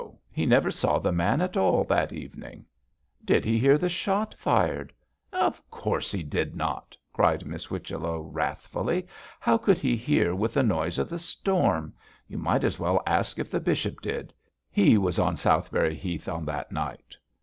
he 0.31 0.47
never 0.47 0.71
saw 0.71 0.97
the 0.97 1.11
man 1.11 1.41
at 1.41 1.55
all 1.55 1.83
that 1.83 2.11
evening.' 2.11 2.65
'Did 3.23 3.45
he 3.45 3.59
hear 3.59 3.77
the 3.77 3.87
shot 3.87 4.33
fired?' 4.35 4.91
'Of 5.31 5.61
course 5.69 6.11
he 6.11 6.23
did 6.23 6.55
not!' 6.55 6.97
cried 7.13 7.45
Miss 7.45 7.65
Whichello, 7.65 8.21
wrathfully. 8.21 9.05
'How 9.39 9.59
could 9.59 9.77
he 9.77 9.95
hear 9.95 10.33
with 10.33 10.55
the 10.55 10.63
noise 10.63 10.97
of 10.97 11.07
the 11.07 11.19
storm? 11.19 11.93
You 12.27 12.39
might 12.39 12.63
as 12.63 12.79
well 12.79 13.03
ask 13.05 13.37
if 13.37 13.51
the 13.51 13.59
bishop 13.59 14.01
did; 14.01 14.33
he 14.71 14.97
was 14.97 15.19
on 15.19 15.35
Southberry 15.37 15.93
Heath 15.93 16.27
on 16.27 16.45
that 16.45 16.71
night.' 16.71 17.15